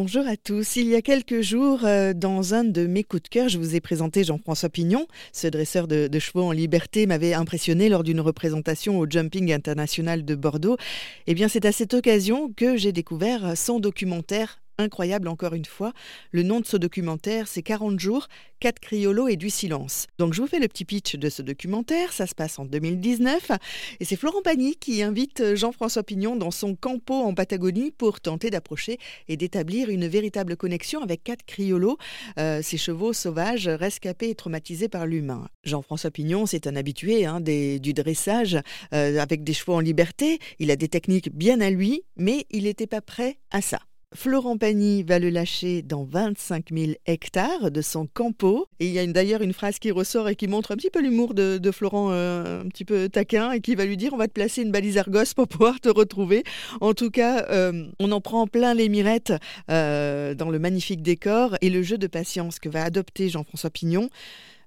Bonjour 0.00 0.28
à 0.28 0.36
tous. 0.36 0.76
Il 0.76 0.86
y 0.86 0.94
a 0.94 1.02
quelques 1.02 1.40
jours, 1.40 1.80
euh, 1.82 2.12
dans 2.12 2.54
un 2.54 2.62
de 2.62 2.86
mes 2.86 3.02
coups 3.02 3.24
de 3.24 3.28
cœur, 3.28 3.48
je 3.48 3.58
vous 3.58 3.74
ai 3.74 3.80
présenté 3.80 4.22
Jean-François 4.22 4.68
Pignon. 4.68 5.08
Ce 5.32 5.48
dresseur 5.48 5.88
de, 5.88 6.06
de, 6.06 6.18
chevaux 6.20 6.44
en 6.44 6.52
liberté 6.52 7.04
m'avait 7.08 7.34
impressionné 7.34 7.88
lors 7.88 8.04
d'une 8.04 8.20
représentation 8.20 9.00
au 9.00 9.10
Jumping 9.10 9.52
International 9.52 10.24
de 10.24 10.34
Bordeaux. 10.36 10.76
Eh 11.26 11.34
bien, 11.34 11.48
c'est 11.48 11.64
à 11.64 11.72
cette 11.72 11.94
occasion 11.94 12.52
que 12.56 12.76
j'ai 12.76 12.92
découvert 12.92 13.56
son 13.56 13.80
documentaire 13.80 14.60
incroyable 14.78 15.28
encore 15.28 15.54
une 15.54 15.64
fois. 15.64 15.92
Le 16.30 16.42
nom 16.42 16.60
de 16.60 16.66
ce 16.66 16.76
documentaire, 16.76 17.48
c'est 17.48 17.62
40 17.62 17.98
jours, 17.98 18.28
4 18.60 18.78
criolos 18.78 19.28
et 19.28 19.36
du 19.36 19.50
silence. 19.50 20.06
Donc 20.18 20.34
je 20.34 20.40
vous 20.40 20.48
fais 20.48 20.58
le 20.60 20.68
petit 20.68 20.84
pitch 20.84 21.16
de 21.16 21.28
ce 21.28 21.42
documentaire, 21.42 22.12
ça 22.12 22.26
se 22.26 22.34
passe 22.34 22.58
en 22.58 22.64
2019 22.64 23.52
et 24.00 24.04
c'est 24.04 24.16
Florent 24.16 24.42
Pagny 24.42 24.76
qui 24.76 25.02
invite 25.02 25.54
Jean-François 25.54 26.02
Pignon 26.02 26.36
dans 26.36 26.50
son 26.50 26.74
campo 26.74 27.14
en 27.14 27.34
Patagonie 27.34 27.90
pour 27.90 28.20
tenter 28.20 28.50
d'approcher 28.50 28.98
et 29.28 29.36
d'établir 29.36 29.90
une 29.90 30.06
véritable 30.06 30.56
connexion 30.56 31.02
avec 31.02 31.24
quatre 31.24 31.44
criolos, 31.44 31.98
euh, 32.38 32.62
ces 32.62 32.78
chevaux 32.78 33.12
sauvages 33.12 33.68
rescapés 33.68 34.30
et 34.30 34.34
traumatisés 34.34 34.88
par 34.88 35.06
l'humain. 35.06 35.48
Jean-François 35.64 36.10
Pignon, 36.10 36.46
c'est 36.46 36.66
un 36.66 36.76
habitué 36.76 37.26
hein, 37.26 37.40
des, 37.40 37.80
du 37.80 37.92
dressage 37.92 38.58
euh, 38.94 39.18
avec 39.18 39.44
des 39.44 39.52
chevaux 39.52 39.74
en 39.74 39.80
liberté, 39.80 40.38
il 40.58 40.70
a 40.70 40.76
des 40.76 40.88
techniques 40.88 41.34
bien 41.34 41.60
à 41.60 41.70
lui, 41.70 42.02
mais 42.16 42.46
il 42.50 42.64
n'était 42.64 42.86
pas 42.86 43.00
prêt 43.00 43.38
à 43.50 43.60
ça. 43.60 43.80
Florent 44.14 44.56
Pagny 44.56 45.02
va 45.02 45.18
le 45.18 45.28
lâcher 45.28 45.82
dans 45.82 46.04
25 46.04 46.70
000 46.72 46.92
hectares 47.04 47.70
de 47.70 47.82
son 47.82 48.06
campo. 48.06 48.66
Et 48.80 48.86
il 48.86 48.92
y 48.92 48.98
a 48.98 49.06
d'ailleurs 49.06 49.42
une 49.42 49.52
phrase 49.52 49.78
qui 49.78 49.90
ressort 49.90 50.30
et 50.30 50.34
qui 50.34 50.48
montre 50.48 50.72
un 50.72 50.76
petit 50.76 50.88
peu 50.88 51.02
l'humour 51.02 51.34
de, 51.34 51.70
Florent, 51.70 52.08
euh, 52.10 52.62
un 52.62 52.68
petit 52.68 52.86
peu 52.86 53.10
taquin, 53.10 53.52
et 53.52 53.60
qui 53.60 53.74
va 53.74 53.84
lui 53.84 53.98
dire 53.98 54.14
on 54.14 54.16
va 54.16 54.26
te 54.26 54.32
placer 54.32 54.62
une 54.62 54.72
balise 54.72 54.96
Argos 54.96 55.34
pour 55.36 55.46
pouvoir 55.46 55.78
te 55.80 55.90
retrouver. 55.90 56.42
En 56.80 56.94
tout 56.94 57.10
cas, 57.10 57.46
euh, 57.50 57.86
on 57.98 58.10
en 58.10 58.22
prend 58.22 58.46
plein 58.46 58.72
les 58.72 58.88
mirettes 58.88 59.34
euh, 59.70 60.34
dans 60.34 60.48
le 60.48 60.58
magnifique 60.58 61.02
décor 61.02 61.56
et 61.60 61.68
le 61.68 61.82
jeu 61.82 61.98
de 61.98 62.06
patience 62.06 62.58
que 62.58 62.70
va 62.70 62.84
adopter 62.84 63.28
Jean-François 63.28 63.70
Pignon 63.70 64.08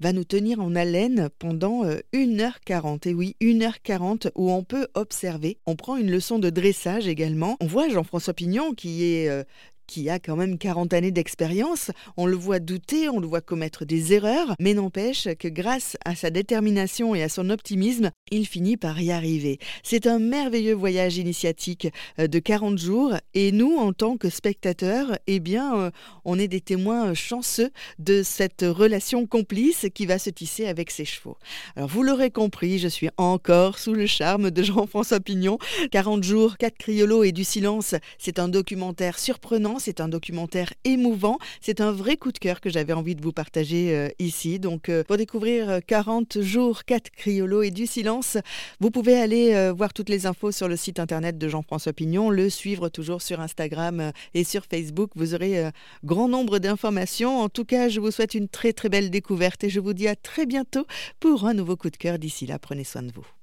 va 0.00 0.12
nous 0.12 0.24
tenir 0.24 0.60
en 0.60 0.74
haleine 0.74 1.28
pendant 1.38 1.84
1h40. 2.12 3.06
Euh, 3.06 3.10
Et 3.10 3.14
oui, 3.14 3.36
1h40 3.40 4.30
où 4.34 4.50
on 4.50 4.62
peut 4.62 4.88
observer. 4.94 5.58
On 5.66 5.76
prend 5.76 5.96
une 5.96 6.10
leçon 6.10 6.38
de 6.38 6.50
dressage 6.50 7.08
également. 7.08 7.56
On 7.60 7.66
voit 7.66 7.88
Jean-François 7.88 8.34
Pignon 8.34 8.74
qui 8.74 9.04
est 9.04 9.28
euh, 9.28 9.44
qui 9.86 10.10
a 10.10 10.18
quand 10.18 10.36
même 10.36 10.58
40 10.58 10.92
années 10.92 11.10
d'expérience, 11.10 11.90
on 12.16 12.26
le 12.26 12.36
voit 12.36 12.58
douter, 12.58 13.08
on 13.08 13.20
le 13.20 13.26
voit 13.26 13.40
commettre 13.40 13.84
des 13.84 14.12
erreurs, 14.12 14.54
mais 14.60 14.74
n'empêche 14.74 15.28
que 15.38 15.48
grâce 15.48 15.96
à 16.04 16.14
sa 16.14 16.30
détermination 16.30 17.14
et 17.14 17.22
à 17.22 17.28
son 17.28 17.50
optimisme, 17.50 18.10
il 18.30 18.46
finit 18.46 18.76
par 18.76 19.00
y 19.00 19.12
arriver. 19.12 19.58
C'est 19.82 20.06
un 20.06 20.18
merveilleux 20.18 20.74
voyage 20.74 21.16
initiatique 21.16 21.88
euh, 22.18 22.26
de 22.26 22.38
40 22.38 22.78
jours 22.78 23.14
et 23.34 23.52
nous, 23.52 23.76
en 23.76 23.92
tant 23.92 24.16
que 24.16 24.30
spectateurs, 24.30 25.18
eh 25.26 25.40
bien, 25.40 25.78
euh, 25.78 25.90
on 26.24 26.38
est 26.38 26.48
des 26.48 26.60
témoins 26.60 27.14
chanceux 27.14 27.70
de 27.98 28.22
cette 28.22 28.64
relation 28.66 29.26
complice 29.26 29.86
qui 29.94 30.06
va 30.06 30.18
se 30.18 30.30
tisser 30.30 30.66
avec 30.66 30.90
ses 30.90 31.04
chevaux. 31.04 31.36
Alors, 31.76 31.88
vous 31.88 32.02
l'aurez 32.02 32.30
compris, 32.30 32.78
je 32.78 32.88
suis 32.88 33.10
encore 33.16 33.78
sous 33.78 33.94
le 33.94 34.06
charme 34.06 34.50
de 34.50 34.62
Jean-François 34.62 35.20
Pignon. 35.20 35.58
40 35.90 36.22
jours, 36.22 36.56
4 36.58 36.76
criolos 36.76 37.24
et 37.24 37.32
du 37.32 37.44
silence, 37.44 37.94
c'est 38.18 38.38
un 38.38 38.48
documentaire 38.48 39.18
surprenant 39.18 39.75
c'est 39.78 40.00
un 40.00 40.08
documentaire 40.08 40.72
émouvant. 40.84 41.38
C'est 41.60 41.80
un 41.80 41.92
vrai 41.92 42.16
coup 42.16 42.32
de 42.32 42.38
cœur 42.38 42.60
que 42.60 42.70
j'avais 42.70 42.92
envie 42.92 43.14
de 43.14 43.22
vous 43.22 43.32
partager 43.32 43.94
euh, 43.94 44.08
ici. 44.18 44.58
Donc, 44.58 44.88
euh, 44.88 45.04
pour 45.04 45.16
découvrir 45.16 45.80
40 45.86 46.36
euh, 46.36 46.42
jours, 46.42 46.84
4 46.84 47.10
criolos 47.10 47.62
et 47.62 47.70
du 47.70 47.86
silence, 47.86 48.38
vous 48.80 48.90
pouvez 48.90 49.18
aller 49.18 49.70
voir 49.76 49.92
toutes 49.92 50.08
les 50.08 50.26
infos 50.26 50.52
sur 50.52 50.68
le 50.68 50.76
site 50.76 50.98
internet 50.98 51.38
de 51.38 51.48
Jean-François 51.48 51.92
Pignon, 51.92 52.30
le 52.30 52.50
suivre 52.50 52.88
toujours 52.88 53.22
sur 53.22 53.40
Instagram 53.40 54.12
et 54.34 54.44
sur 54.44 54.64
Facebook. 54.64 55.10
Vous 55.14 55.34
aurez 55.34 55.70
grand 56.04 56.28
nombre 56.28 56.58
d'informations. 56.58 57.40
En 57.40 57.48
tout 57.48 57.64
cas, 57.64 57.88
je 57.88 58.00
vous 58.00 58.10
souhaite 58.10 58.34
une 58.34 58.48
très 58.48 58.72
très 58.72 58.88
belle 58.88 59.10
découverte 59.10 59.64
et 59.64 59.70
je 59.70 59.80
vous 59.80 59.92
dis 59.92 60.08
à 60.08 60.16
très 60.16 60.46
bientôt 60.46 60.86
pour 61.20 61.46
un 61.46 61.54
nouveau 61.54 61.76
coup 61.76 61.90
de 61.90 61.96
cœur. 61.96 62.18
D'ici 62.18 62.46
là, 62.46 62.58
prenez 62.58 62.84
soin 62.84 63.02
de 63.02 63.12
vous. 63.12 63.35